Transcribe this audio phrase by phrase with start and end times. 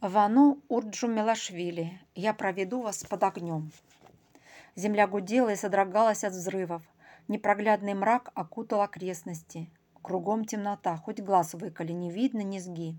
[0.00, 3.70] Вану Урджу Мелашвили, я проведу вас под огнем.
[4.74, 6.82] Земля гудела и содрогалась от взрывов.
[7.28, 9.68] Непроглядный мрак окутал окрестности.
[10.00, 12.96] Кругом темнота, хоть глаз выколи, не видно низги.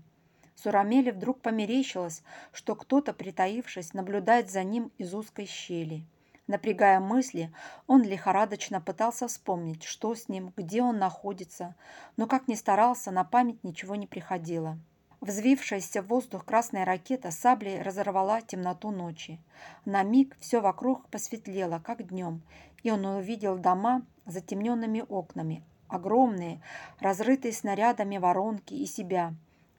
[0.54, 2.22] Сурамеле вдруг померещилось,
[2.52, 6.06] что кто-то, притаившись, наблюдает за ним из узкой щели.
[6.46, 7.52] Напрягая мысли,
[7.88, 11.74] он лихорадочно пытался вспомнить, что с ним, где он находится,
[12.16, 14.78] но как ни старался, на память ничего не приходило.
[15.22, 19.38] Взвившаяся в воздух красная ракета саблей разорвала темноту ночи.
[19.84, 22.42] На миг все вокруг посветлело, как днем,
[22.82, 26.60] и он увидел дома с затемненными окнами, огромные,
[26.98, 29.32] разрытые снарядами воронки и себя,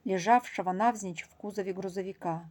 [0.06, 2.46] лежавшего навзничь в кузове грузовика.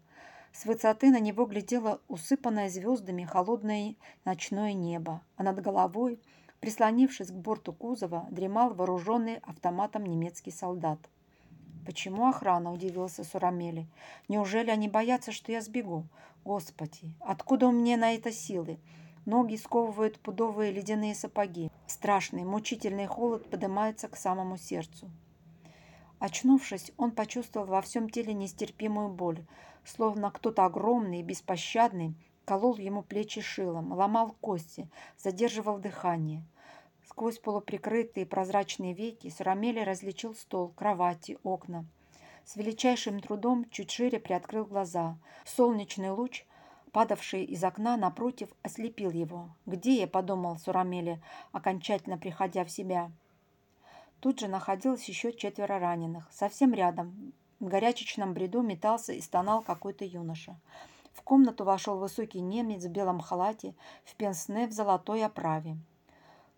[0.52, 3.94] С высоты на него глядело усыпанное звездами холодное
[4.26, 6.20] ночное небо, а над головой,
[6.60, 10.98] прислонившись к борту кузова, дремал вооруженный автоматом немецкий солдат.
[11.84, 13.86] «Почему охрана?»– удивился Сурамели.
[14.28, 16.04] «Неужели они боятся, что я сбегу?
[16.44, 18.78] Господи, откуда у меня на это силы?
[19.26, 21.70] Ноги сковывают пудовые ледяные сапоги.
[21.86, 25.10] Страшный, мучительный холод поднимается к самому сердцу».
[26.20, 29.44] Очнувшись, он почувствовал во всем теле нестерпимую боль,
[29.84, 36.44] словно кто-то огромный и беспощадный колол ему плечи шилом, ломал кости, задерживал дыхание.
[37.12, 41.84] Сквозь полуприкрытые прозрачные веки Сурамели различил стол, кровати, окна.
[42.46, 45.18] С величайшим трудом чуть шире приоткрыл глаза.
[45.44, 46.46] Солнечный луч,
[46.90, 49.50] падавший из окна напротив, ослепил его.
[49.66, 51.20] «Где я?»– подумал Сурамели,
[51.52, 53.10] окончательно приходя в себя.
[54.20, 56.26] Тут же находилось еще четверо раненых.
[56.32, 60.58] Совсем рядом, в горячечном бреду метался и стонал какой-то юноша.
[61.12, 65.76] В комнату вошел высокий немец в белом халате, в пенсне в золотой оправе.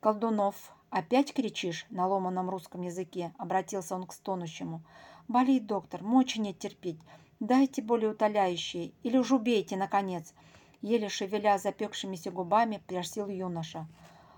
[0.04, 0.54] «Колдунов,
[0.90, 4.82] опять кричишь?» на ломаном русском языке, обратился он к стонущему.
[5.28, 7.00] «Болит, доктор, мочи нет терпеть.
[7.40, 10.34] Дайте более утоляющие, или уж убейте, наконец!»
[10.82, 13.88] Еле шевеля запекшимися губами, просил юноша.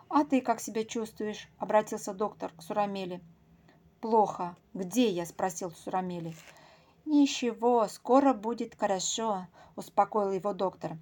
[0.09, 3.21] «А ты как себя чувствуешь?»– обратился доктор к Сурамели.
[4.01, 4.55] «Плохо.
[4.73, 6.37] Где я?»– спросил Сурамели.
[7.05, 10.97] «Ничего, скоро будет хорошо»,– успокоил его доктор.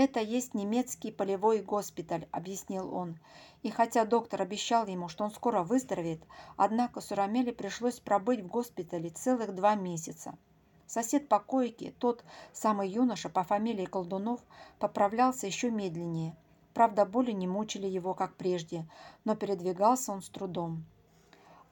[0.00, 3.18] «Это есть немецкий полевой госпиталь»,– объяснил он.
[3.64, 6.22] И хотя доктор обещал ему, что он скоро выздоровеет,
[6.56, 10.38] однако Сурамеле пришлось пробыть в госпитале целых два месяца.
[10.86, 12.22] Сосед по койке, тот
[12.52, 14.38] самый юноша по фамилии Колдунов,
[14.78, 16.36] поправлялся еще медленнее.
[16.74, 18.86] Правда, боли не мучили его, как прежде,
[19.24, 20.84] но передвигался он с трудом.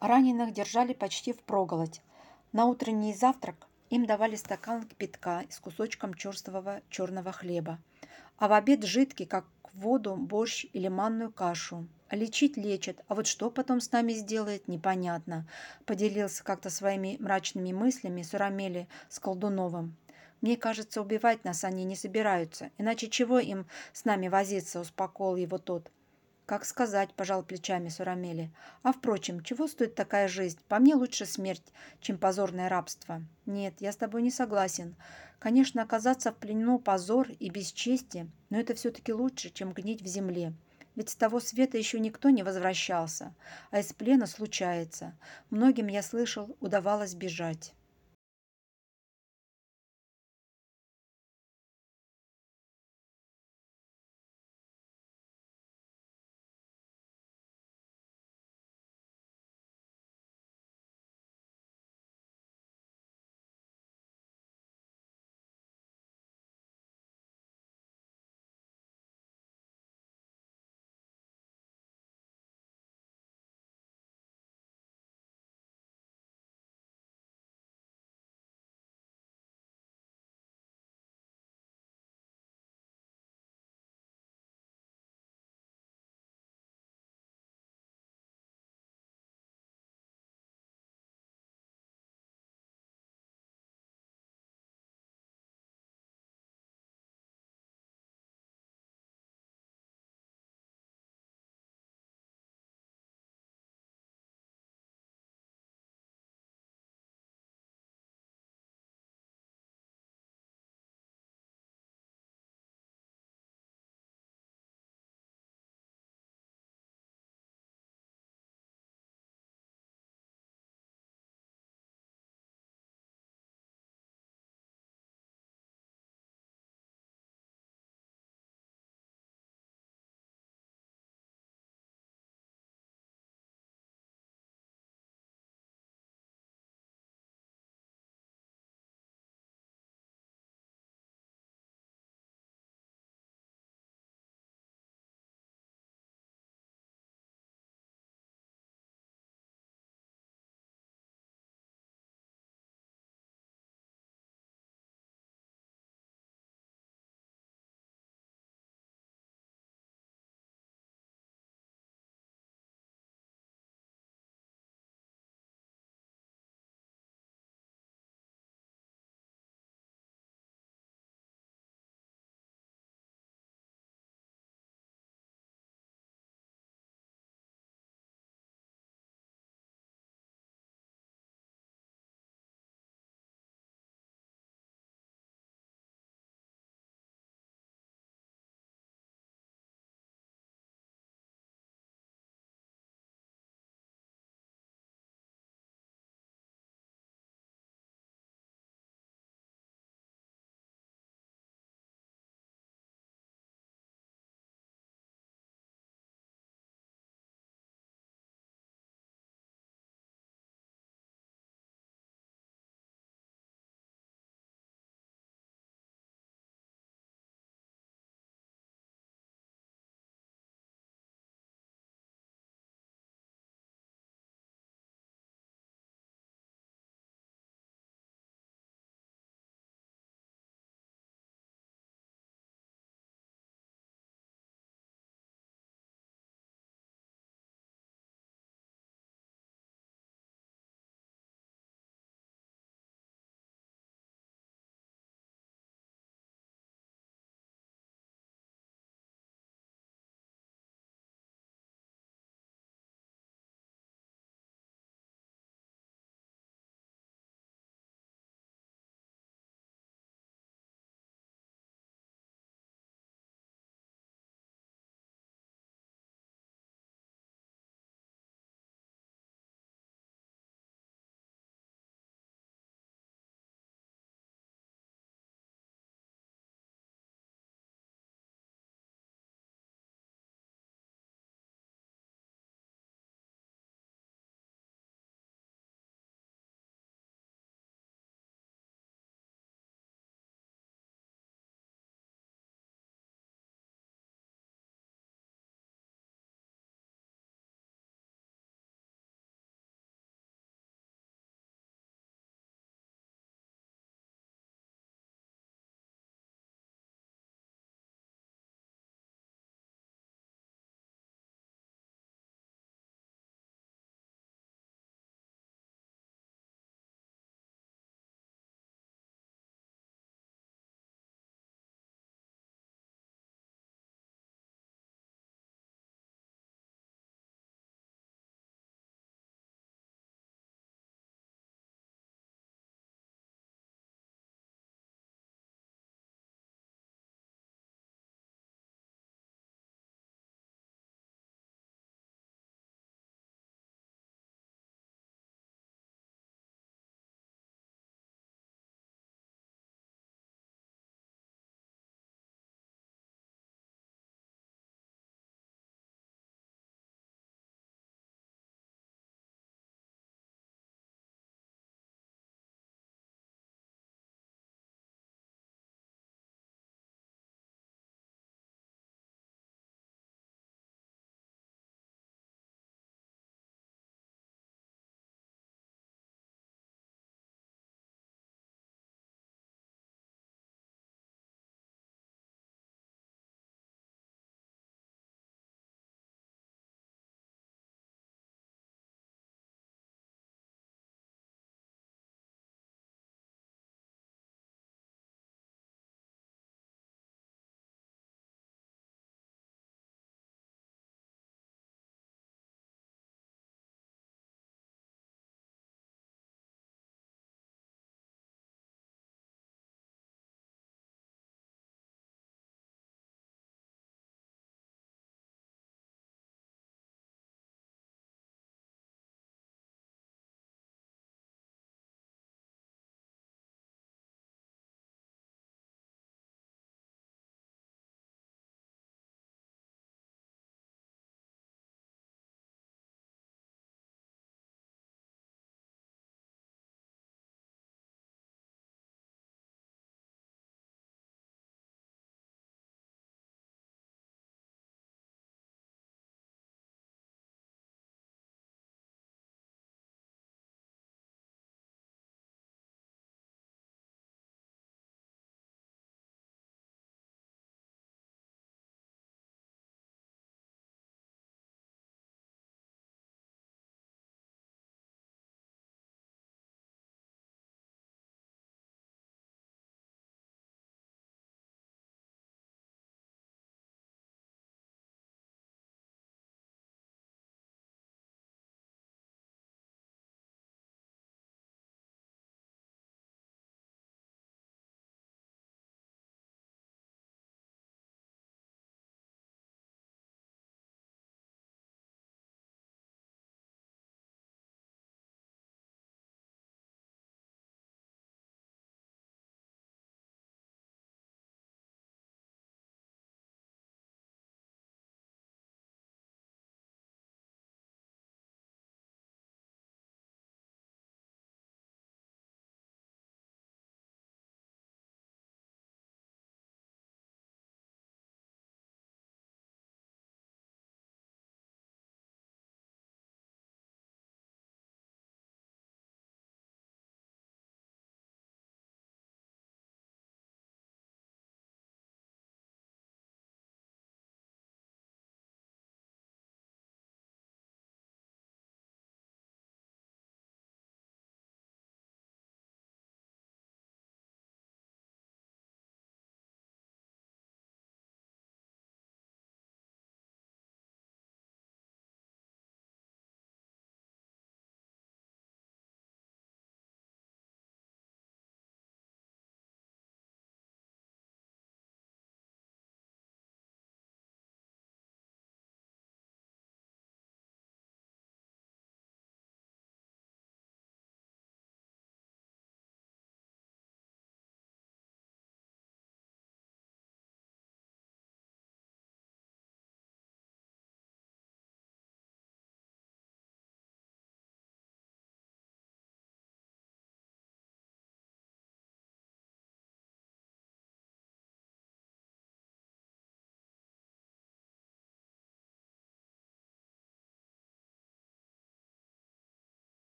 [0.00, 2.02] Раненых держали почти впроголодь.
[2.50, 7.78] На утренний завтрак им давали стакан кипятка с кусочком черствого черного хлеба
[8.38, 9.44] а в обед жидкий, как
[9.76, 11.86] воду, борщ или манную кашу.
[12.10, 15.46] Лечить лечат, а вот что потом с нами сделает, непонятно.
[15.84, 19.96] Поделился как-то своими мрачными мыслями Сурамели с Колдуновым.
[20.40, 25.58] Мне кажется, убивать нас они не собираются, иначе чего им с нами возиться, успокоил его
[25.58, 25.90] тот.
[26.46, 28.52] «Как сказать»,– пожал плечами Сурамели.
[28.84, 30.60] «А впрочем, чего стоит такая жизнь?
[30.68, 33.20] По мне лучше смерть, чем позорное рабство».
[33.46, 34.94] «Нет, я с тобой не согласен.
[35.40, 40.54] Конечно, оказаться в плену позор и бесчестие, но это все-таки лучше, чем гнить в земле.
[40.94, 43.34] Ведь с того света еще никто не возвращался,
[43.72, 45.18] а из плена случается.
[45.50, 47.74] Многим, я слышал, удавалось бежать».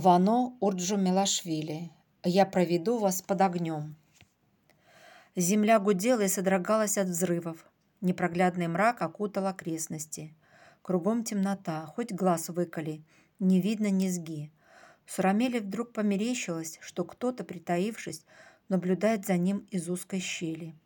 [0.00, 1.90] Вано Урджу Мелашвили.
[2.22, 3.96] Я проведу вас под огнем.
[5.34, 7.68] Земля гудела и содрогалась от взрывов.
[8.00, 10.36] Непроглядный мрак окутал окрестности.
[10.82, 13.02] Кругом темнота, хоть глаз выколи,
[13.40, 14.52] не видно низги.
[15.04, 18.24] Сурамеле вдруг померещилось, что кто-то, притаившись,
[18.68, 20.76] наблюдает за ним из узкой щели.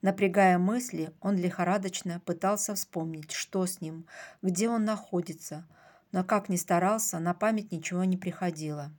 [0.00, 4.06] Напрягая мысли, он лихорадочно пытался вспомнить, что с ним,
[4.40, 5.66] где он находится–
[6.12, 8.90] но как ни старался, на память ничего не приходило.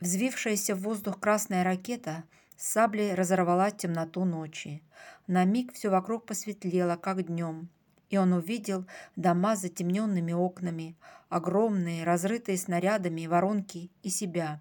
[0.00, 2.24] Взвившаяся в воздух красная ракета
[2.56, 4.82] с саблей разорвала темноту ночи.
[5.26, 7.68] На миг все вокруг посветлело, как днем,
[8.10, 8.84] и он увидел
[9.16, 10.96] дома с затемненными окнами,
[11.28, 14.60] огромные, разрытые снарядами воронки и себя,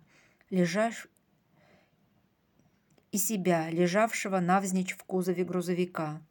[0.50, 1.08] лежаш...
[3.12, 6.22] и себя, лежавшего навзничь в кузове грузовика.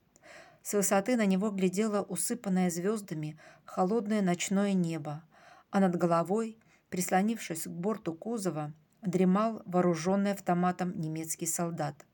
[0.62, 5.24] С высоты на него глядело усыпанное звездами холодное ночное небо,
[5.70, 6.58] а над головой,
[6.90, 12.04] прислонившись к борту кузова, дремал вооруженный автоматом немецкий солдат.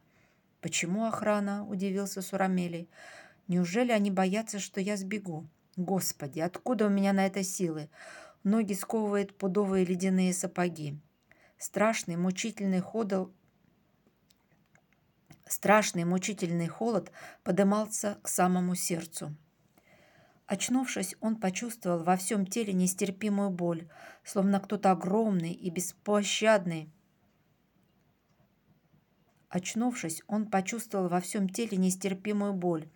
[0.61, 2.89] «Почему охрана?»– удивился Сурамели.
[3.49, 5.49] «Неужели они боятся, что я сбегу?
[5.77, 7.91] Господи, откуда у меня на это силы?
[8.45, 10.99] Ноги сковывают пудовые ледяные сапоги».
[11.59, 13.27] Страшный, мучительный ходл
[15.49, 17.13] Страшный мучительный холод
[17.45, 19.33] подымался к самому сердцу.
[20.47, 23.89] Очнувшись, он почувствовал во всем теле нестерпимую боль,
[24.25, 26.91] словно кто-то огромный и беспощадный.
[29.49, 32.89] Очнувшись, он почувствовал во всем теле нестерпимую боль,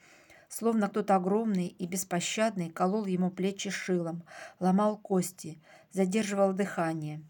[0.48, 4.24] словно кто-то огромный и беспощадный колол ему плечи шилом,
[4.58, 7.22] ломал кости, задерживал дыхание.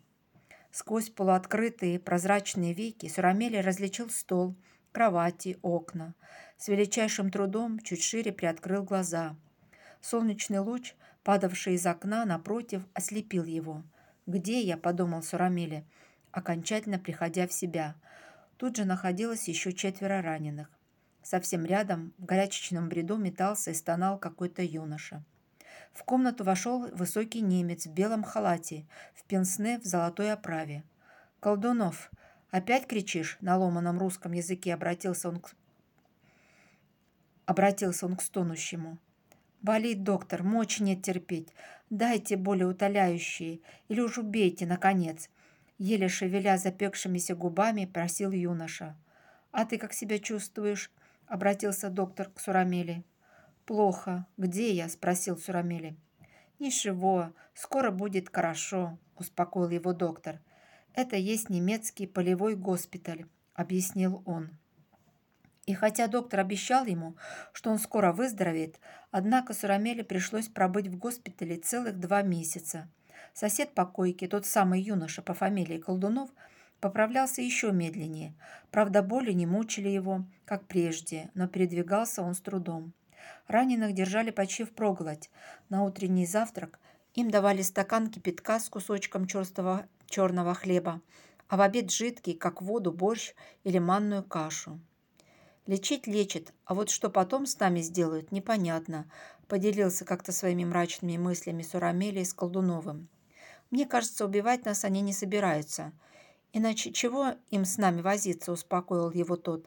[0.70, 4.56] Сквозь полуоткрытые прозрачные веки Сурамели различил стол–
[4.92, 6.14] кровати, окна.
[6.56, 9.36] С величайшим трудом чуть шире приоткрыл глаза.
[10.00, 13.82] Солнечный луч, падавший из окна напротив, ослепил его.
[14.26, 15.84] «Где я?»– подумал Сурамели,
[16.32, 17.94] окончательно приходя в себя.
[18.56, 20.68] Тут же находилось еще четверо раненых.
[21.22, 25.24] Совсем рядом, в горячечном бреду, метался и стонал какой-то юноша.
[25.92, 30.84] В комнату вошел высокий немец в белом халате, в пенсне в золотой оправе.
[31.40, 32.10] «Колдунов,
[32.50, 35.54] «Опять кричишь?»– на ломаном русском языке обратился он к,
[37.46, 38.98] обратился он к стонущему.
[39.62, 41.48] «Болит, доктор, мочи нет терпеть.
[41.90, 45.28] Дайте более утоляющие, или уж убейте, наконец!»
[45.78, 48.96] Еле шевеля запекшимися губами, просил юноша.
[49.52, 50.90] «А ты как себя чувствуешь?»–
[51.26, 53.02] обратился доктор к Сурамели.
[53.64, 54.26] «Плохо.
[54.36, 55.96] Где я?»– спросил Сурамели.
[56.58, 60.40] «Ничего, скоро будет хорошо»,– успокоил его доктор.
[60.94, 64.50] «Это есть немецкий полевой госпиталь»,— объяснил он.
[65.66, 67.16] И хотя доктор обещал ему,
[67.52, 72.88] что он скоро выздоровеет, однако Сурамеле пришлось пробыть в госпитале целых два месяца.
[73.34, 76.30] Сосед по койке, тот самый юноша по фамилии Колдунов,
[76.80, 78.34] поправлялся еще медленнее.
[78.70, 82.92] Правда, боли не мучили его, как прежде, но передвигался он с трудом.
[83.46, 85.30] Раненых держали почти впроголодь.
[85.68, 86.80] На утренний завтрак
[87.14, 91.00] им давали стакан кипятка с кусочком черстого черного хлеба,
[91.48, 93.32] а в обед жидкий, как воду, борщ
[93.64, 94.78] или манную кашу.
[95.66, 99.10] Лечить лечит, а вот что потом с нами сделают, непонятно,
[99.48, 103.08] поделился как-то своими мрачными мыслями Сурамели с Колдуновым.
[103.70, 105.92] Мне кажется, убивать нас они не собираются.
[106.52, 109.66] Иначе чего им с нами возиться, успокоил его тот.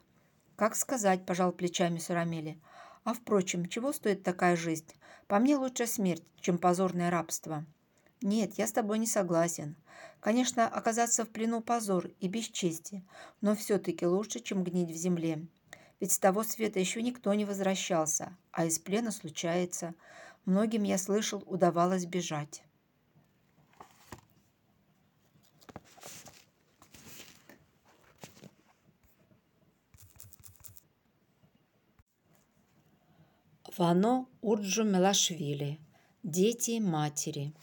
[0.55, 2.59] Как сказать, пожал плечами Сурамели.
[3.05, 4.93] А впрочем, чего стоит такая жизнь?
[5.27, 7.65] По мне лучше смерть, чем позорное рабство.
[8.23, 9.75] Нет, я с тобой не согласен.
[10.21, 13.03] Конечно, оказаться в плену позор и бесчестие,
[13.41, 15.45] но все-таки лучше, чем гнить в земле.
[15.99, 19.93] Ведь с того света еще никто не возвращался, а из плена случается.
[20.45, 22.63] Многим, я слышал, удавалось бежать.
[33.75, 35.77] Вано Урджу Мелашвили.
[36.23, 37.53] Дети матери.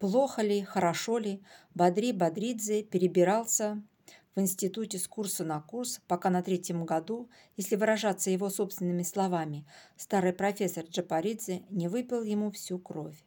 [0.00, 1.42] Плохо ли, хорошо ли,
[1.74, 3.82] Бадри Бадридзе перебирался
[4.34, 9.66] в институте с курса на курс, пока на третьем году, если выражаться его собственными словами,
[9.98, 13.22] старый профессор Джапаридзе не выпил ему всю кровь.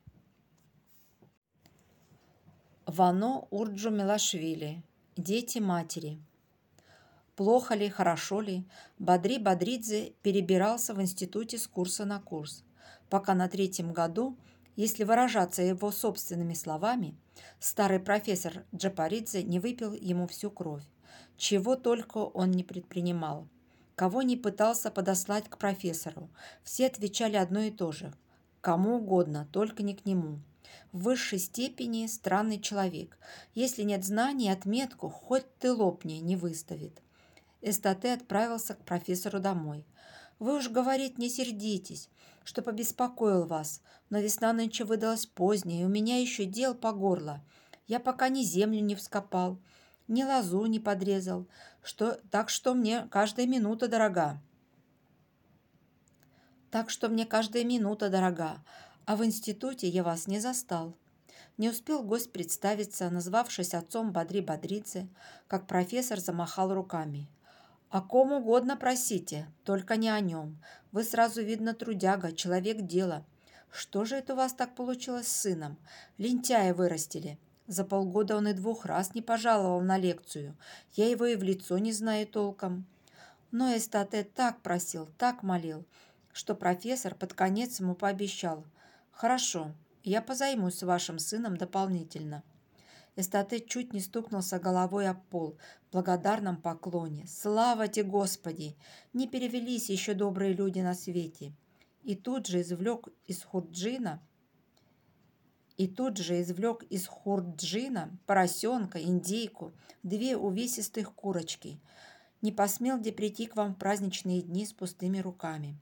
[2.88, 4.82] Вано Урджу Мелашвили.
[5.16, 6.20] Дети матери.
[7.36, 8.66] Плохо ли, хорошо ли,
[8.98, 12.64] Бадри Бадридзе перебирался в институте с курса на курс,
[13.12, 14.36] пока на третьем году–
[14.76, 17.16] если выражаться его собственными словами,
[17.60, 20.84] старый профессор Джапаридзе не выпил ему всю кровь.
[21.38, 23.48] Чего только он не предпринимал.
[23.96, 26.30] Кого не пытался подослать к профессору,
[26.64, 28.14] все отвечали одно и то же.
[28.62, 30.40] Кому угодно, только не к нему.
[30.92, 33.18] в высшей степени странный человек.
[33.54, 37.02] Если нет знаний, отметку хоть ты лопни не выставит.
[37.62, 39.86] Эстате отправился к профессору домой.
[40.40, 42.10] «Вы уж, говорит, не сердитесь,
[42.44, 47.44] что побеспокоил вас, но весна нынче выдалась поздняя, и у меня еще дел по горло.
[47.88, 49.60] Я пока ни землю не вскопал,
[50.08, 51.48] ни лозу не подрезал,
[51.82, 54.42] что, так что мне каждая минута дорога.
[56.72, 58.64] Так что мне каждая минута дорога,
[59.06, 60.98] а в институте я вас не застал.
[61.58, 65.08] Не успел гость представиться, назвавшись отцом Бодри Бодридзе,
[65.48, 67.28] как профессор замахал руками.
[67.94, 70.58] «О ком угодно просите, только не о нем.
[70.92, 73.24] Вы сразу, видно, трудяга, человек дела.
[73.72, 75.78] Что же это у вас так получилось с сыном?
[76.18, 77.38] Лентяя вырастили.
[77.68, 80.58] За полгода он и двух раз не пожаловал на лекцию.
[80.94, 82.88] Я его и в лицо не знаю толком».
[83.52, 85.86] Но Эстате так просил, так молил,
[86.32, 88.66] что профессор под конец ему пообещал.
[89.12, 92.42] «Хорошо, я позаймусь вашим сыном дополнительно».
[93.16, 97.28] Эстате чуть не стукнулся головой об пол в благодарном поклоне.
[97.28, 98.76] «Слава тебе, Господи!
[99.14, 101.54] Не перевелись еще добрые люди на свете!»
[102.02, 104.22] И тут же извлек из хурджина
[105.78, 109.74] и тут же извлек из хурджина поросенка, индейку,
[110.04, 111.82] две увесистых курочки.
[112.42, 115.78] Не посмел где прийти к вам в праздничные дни с пустыми руками.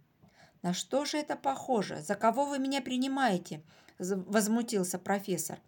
[0.62, 2.02] «На что же это похоже?
[2.02, 3.63] За кого вы меня принимаете?»–
[4.00, 5.60] возмутился профессор.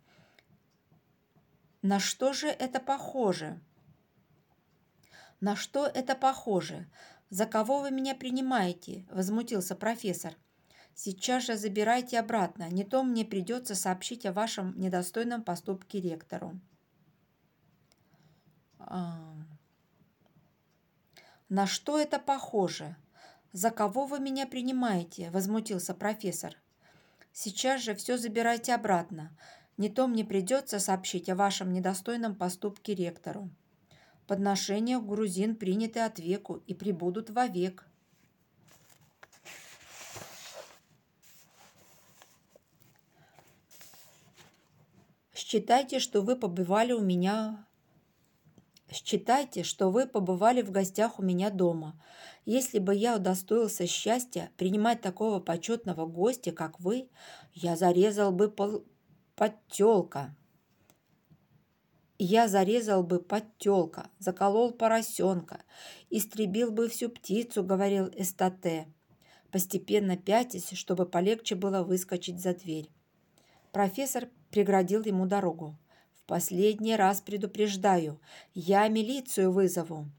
[1.84, 3.60] «На что же это похоже?»
[5.42, 6.90] «На что это похоже?
[7.30, 10.34] За кого вы меня принимаете?»– возмутился профессор.
[10.96, 16.58] «Сейчас же забирайте обратно, не то мне придется сообщить о вашем недостойном поступке ректору».
[18.80, 19.36] А...
[21.50, 22.96] «На что это похоже?»
[23.52, 26.56] «За кого вы меня принимаете?»– возмутился профессор.
[27.34, 29.38] «Сейчас же все забирайте обратно.
[29.84, 33.50] Не то мне придется сообщить о вашем недостойном поступке ректору.
[34.28, 37.86] Подношения грузин приняты от веку и прибудут вовек».
[45.34, 47.66] Считайте, что вы побывали у меня
[48.90, 52.00] Считайте, что вы побывали в гостях у меня дома.
[52.46, 57.10] Если бы я удостоился счастья принимать такого почетного гостя, как вы,
[57.54, 58.86] я зарезал бы пол...
[59.36, 60.36] подтелка.
[62.20, 65.64] Я зарезал бы подтелка, заколол поросенка,
[66.10, 68.88] истребил бы всю птицу, говорил Эстате,
[69.52, 72.90] постепенно пятясь, чтобы полегче было выскочить за дверь.
[73.72, 75.78] Профессор преградил ему дорогу.
[76.14, 78.22] В последний раз предупреждаю,
[78.54, 80.10] я милицию вызову».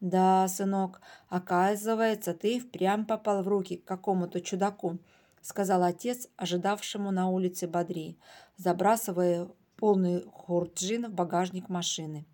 [0.00, 4.98] «Да, сынок, оказывается, ты впрямь попал в руки к какому-то чудаку»,
[5.44, 8.18] сказал отец, ожидавшему на улице Бодри,
[8.56, 12.26] забрасывая полный хурджин в багажник машины.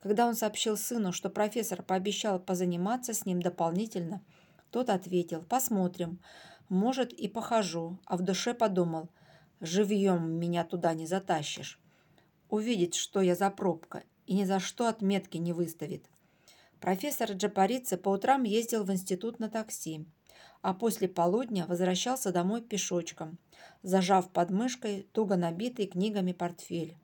[0.00, 4.22] Когда он сообщил сыну, что профессор пообещал позаниматься с ним дополнительно,
[4.70, 6.20] тот ответил «Посмотрим,
[6.68, 9.08] может и похожу», а в душе подумал
[9.60, 11.80] «Живьем меня туда не затащишь»
[12.48, 16.06] увидит, что я за пробка, и ни за что отметки не выставит.
[16.80, 20.06] Профессор Джапарице по утрам ездил в институт на такси,
[20.62, 23.38] а после полудня возвращался домой пешочком,
[23.82, 26.96] зажав под мышкой туго набитый книгами портфель.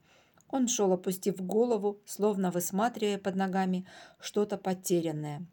[0.49, 3.87] Он шел, опустив голову, словно высматривая под ногами
[4.21, 5.47] что-то потерянное.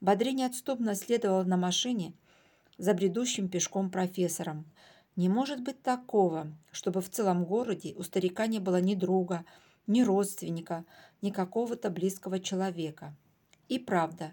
[0.00, 2.12] Бодри неотступно следовал на машине
[2.76, 4.64] за бредущим пешком профессором,
[5.18, 9.44] не может быть такого, чтобы в целом городе у старика не было ни друга,
[9.88, 10.84] ни родственника,
[11.22, 13.16] ни какого-то близкого человека.
[13.68, 14.30] И правда,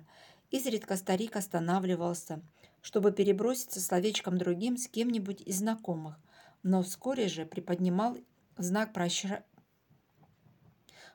[0.51, 2.39] изредка старик останавливался,
[2.85, 6.19] чтобы переброситься словечком другим с кем-нибудь из знакомых,
[6.61, 8.15] но вскоре же приподнимал
[8.57, 9.43] в знак прощания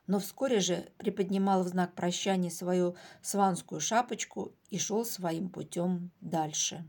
[0.05, 6.85] но вскоре же приподнимал в знак прощания свою сванскую шапочку и шел своим путем дальше.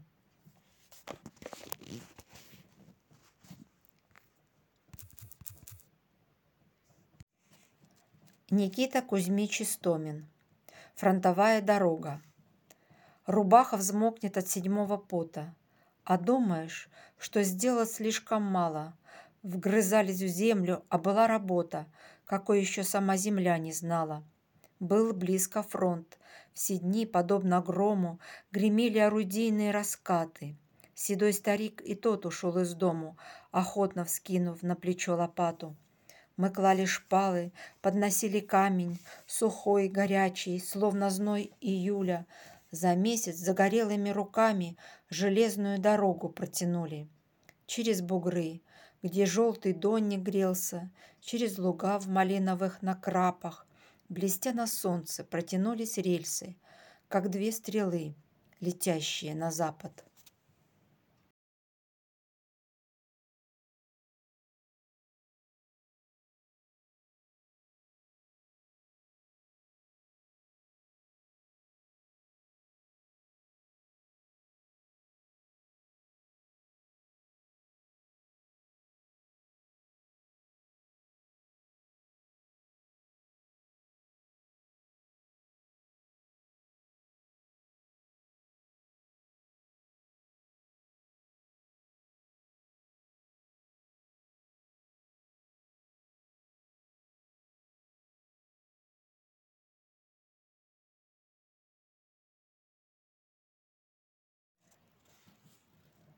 [8.51, 10.27] Никита Кузьмич Истомин.
[10.97, 12.21] Фронтовая дорога.
[13.27, 15.55] Рубаха взмокнет от седьмого пота.
[16.05, 18.97] А думаешь, что сделать слишком мало.
[19.45, 21.87] Вгрызались в землю, а была работа,
[22.25, 24.25] какой еще сама земля не знала.
[24.81, 26.19] Был близко фронт.
[26.53, 28.19] Все дни, подобно грому,
[28.51, 30.57] гремели орудийные раскаты.
[30.95, 33.17] Седой старик и тот ушел из дому,
[33.53, 35.77] охотно вскинув на плечо лопату.
[36.37, 42.27] Мы клали шпалы, подносили камень, сухой, горячий, словно зной июля.
[42.73, 44.79] За месяц загорелыми руками
[45.11, 47.07] железную дорогу протянули.
[47.67, 48.63] через бугры,
[49.03, 53.67] где желтый донник грелся, через луга в малиновых накрапах,
[54.09, 56.57] блестя на солнце, протянулись рельсы,
[57.09, 58.15] как две стрелы,
[58.61, 60.05] летящие на запад.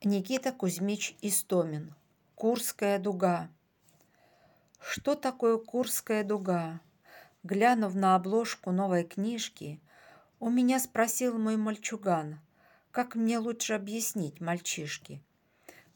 [0.07, 1.95] Никита Кузьмич Истомин.
[2.35, 3.49] Курская дуга.
[4.79, 6.79] Что такое Курская дуга?
[7.41, 9.81] Глянув на обложку новой книжки,
[10.39, 12.39] у меня спросил мой мальчуган,
[12.91, 15.23] как мне лучше объяснить мальчишке.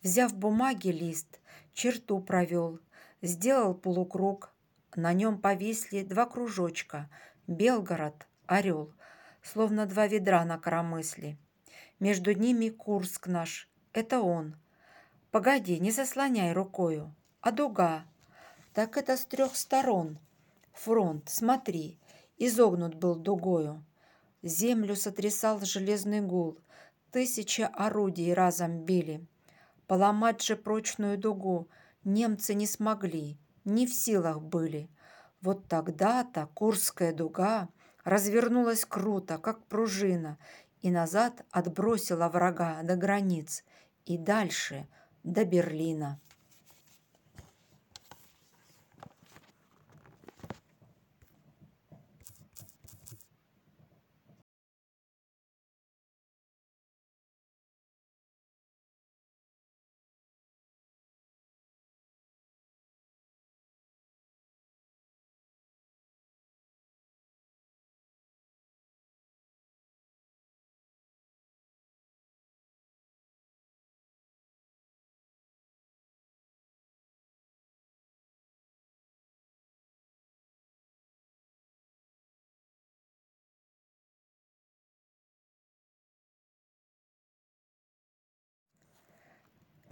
[0.02, 1.39] Взяв бумаги лист,
[1.74, 2.80] черту провел,
[3.22, 4.52] сделал полукруг,
[4.95, 7.12] на нем повисли два кружочка
[7.45, 8.91] Белгород, Орел,
[9.43, 11.38] словно два ведра на коромысле.
[12.00, 14.56] Между ними Курск наш, это он.
[15.32, 17.13] Погоди, не заслоняй рукою.
[17.41, 18.06] А дуга?
[18.73, 20.19] Так это с трех сторон.
[20.73, 21.99] Фронт, смотри,
[22.38, 23.84] изогнут был дугою.
[24.41, 26.58] Землю сотрясал железный гул.
[27.12, 29.25] Тысячи орудий разом били.
[29.88, 31.67] Поломать же прочную дугу
[32.04, 34.89] немцы не смогли, не в силах были.
[35.41, 37.69] Вот тогда-то Курская дуга
[38.04, 40.38] развернулась круто, как пружина,
[40.82, 43.63] и назад отбросила врага до границ
[44.10, 44.88] и дальше
[45.24, 46.19] до Берлина.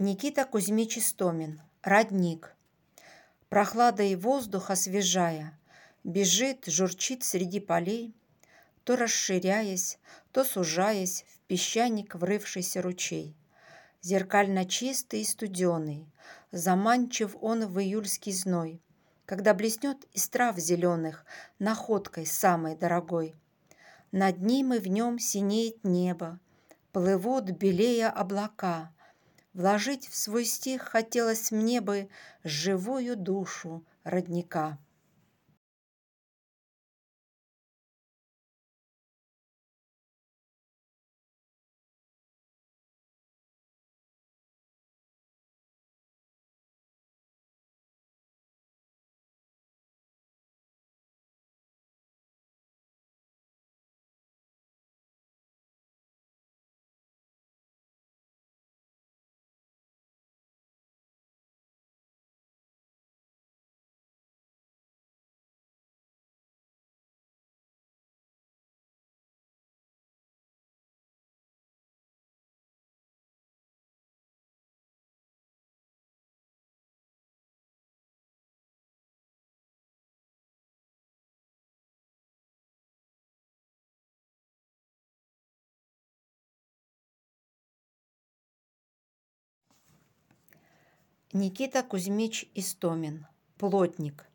[0.00, 1.60] Никита Кузьмич Истомин.
[1.82, 2.54] Родник.
[3.48, 5.58] Прохладой воздух освежая,
[6.04, 8.14] Бежит, журчит среди полей,
[8.84, 9.98] То расширяясь,
[10.30, 13.34] то сужаясь В песчаник врывшийся ручей.
[14.00, 16.06] Зеркально чистый и студеный,
[16.52, 18.80] Заманчив он в июльский зной,
[19.26, 21.26] Когда блеснет из трав зеленых
[21.58, 23.34] Находкой самой дорогой.
[24.12, 26.38] Над ним и в нем синеет небо,
[26.92, 28.92] Плывут белее облака—
[29.58, 32.08] Вложить в свой стих хотелось мне бы
[32.44, 34.78] живую душу родника.
[91.34, 93.26] Никита Кузьмич Истомин.
[93.58, 94.26] Плотник.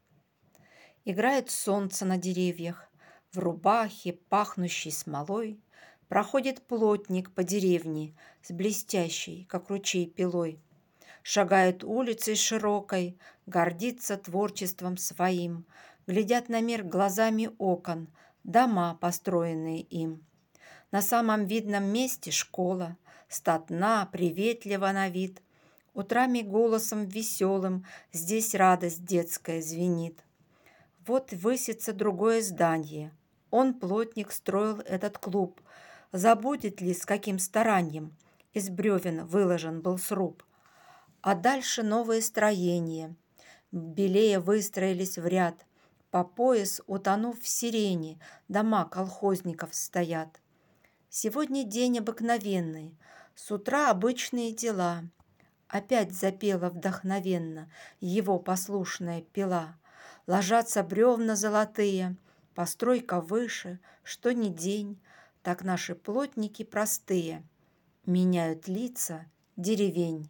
[1.05, 2.87] Играет солнце на деревьях.
[3.31, 5.59] В рубахе, пахнущей смолой,
[6.07, 10.61] Проходит плотник по деревне С блестящей, как ручей, пилой.
[11.23, 15.65] Шагает улицей широкой, Гордится творчеством своим,
[16.05, 18.07] Глядят на мир глазами окон
[18.43, 20.23] Дома, построенные им.
[20.91, 22.97] На самом видном месте школа,
[23.29, 25.41] Статна, приветлива на вид—
[25.93, 30.23] Утрами голосом веселым Здесь радость детская звенит.
[31.05, 33.11] Вот высится другое здание.
[33.51, 35.61] Он, плотник, строил этот клуб.
[36.11, 38.15] Забудет ли, с каким старанием
[38.53, 40.43] Из бревен выложен был сруб.
[41.21, 43.15] А дальше новые строения.
[43.71, 45.65] Белее выстроились в ряд.
[46.09, 50.41] По пояс, утонув в сирене, дома колхозников стоят.
[51.09, 52.97] Сегодня день обыкновенный,
[53.35, 55.03] с утра обычные дела.
[55.73, 57.67] Опять запела вдохновенно
[57.99, 59.75] его послушная пила.
[60.27, 62.15] Ложатся бревна золотые,
[62.53, 65.01] постройка выше, что ни день,
[65.41, 67.41] так наши плотники простые
[68.05, 70.29] меняют лица деревень.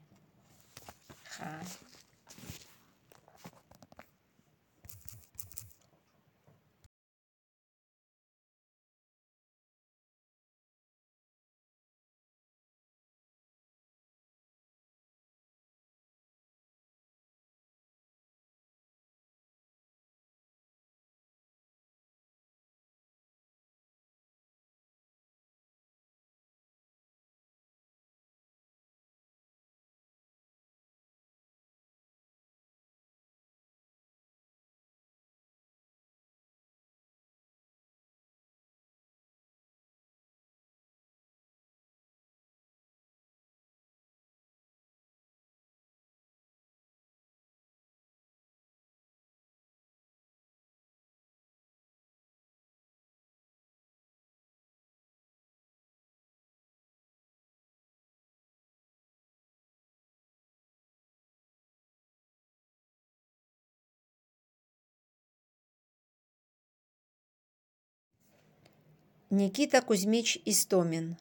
[69.35, 71.17] Никита Кузьмич Истомин.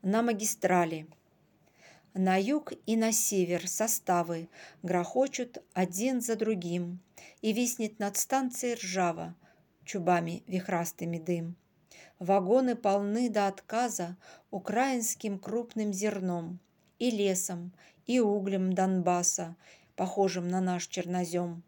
[0.00, 1.06] На магистрали.
[2.14, 4.48] На юг и на север составы
[4.82, 7.00] грохочут один за другим,
[7.42, 9.34] И виснет над станцией ржава,
[9.84, 11.54] чубами вихрастыми дым.
[12.18, 14.16] Вагоны полны до отказа
[14.50, 16.58] украинским крупным зерном,
[16.98, 17.74] И лесом,
[18.06, 19.56] и углем Донбасса,
[19.94, 21.62] похожим на наш чернозем.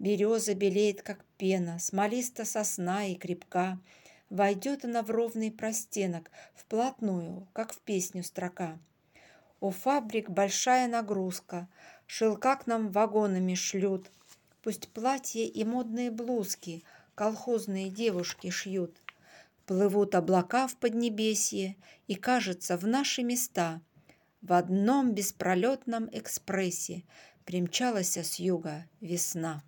[0.00, 3.78] Береза белеет, как пена, смолиста сосна и крепка,
[4.30, 8.78] Войдет она в ровный простенок, вплотную, как в песню строка.
[9.60, 11.68] У фабрик большая нагрузка,
[12.06, 14.10] шелка к нам вагонами шлют.
[14.62, 16.82] Пусть платья и модные блузки
[17.14, 19.00] колхозные девушки шьют.
[19.64, 23.80] Плывут облака в поднебесье, и, кажется, в наши места
[24.42, 27.04] в одном беспролетном экспрессе
[27.44, 29.62] примчалась с юга весна.